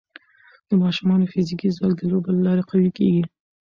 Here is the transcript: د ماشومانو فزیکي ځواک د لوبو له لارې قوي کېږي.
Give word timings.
د 0.67 0.69
ماشومانو 0.83 1.29
فزیکي 1.31 1.69
ځواک 1.77 1.93
د 1.97 2.01
لوبو 2.11 2.29
له 2.35 2.41
لارې 2.47 2.63
قوي 2.69 2.89
کېږي. 2.97 3.23